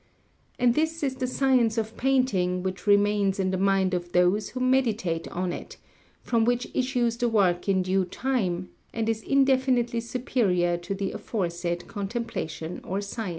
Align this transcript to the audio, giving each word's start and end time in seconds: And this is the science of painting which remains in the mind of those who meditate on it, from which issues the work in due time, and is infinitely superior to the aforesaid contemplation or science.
And 0.57 0.73
this 0.73 1.03
is 1.03 1.17
the 1.17 1.27
science 1.27 1.77
of 1.77 1.95
painting 1.95 2.63
which 2.63 2.87
remains 2.87 3.39
in 3.39 3.51
the 3.51 3.55
mind 3.59 3.93
of 3.93 4.13
those 4.13 4.49
who 4.49 4.59
meditate 4.59 5.27
on 5.27 5.53
it, 5.53 5.77
from 6.23 6.43
which 6.43 6.67
issues 6.73 7.17
the 7.17 7.29
work 7.29 7.69
in 7.69 7.83
due 7.83 8.05
time, 8.05 8.69
and 8.95 9.07
is 9.07 9.21
infinitely 9.21 9.99
superior 9.99 10.75
to 10.77 10.95
the 10.95 11.11
aforesaid 11.11 11.87
contemplation 11.87 12.81
or 12.83 12.99
science. 12.99 13.29